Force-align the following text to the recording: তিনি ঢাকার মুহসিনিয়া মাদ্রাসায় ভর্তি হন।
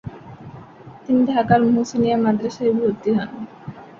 তিনি 1.03 1.21
ঢাকার 1.29 1.61
মুহসিনিয়া 1.65 2.17
মাদ্রাসায় 2.17 2.73
ভর্তি 2.79 3.09
হন। 3.17 3.29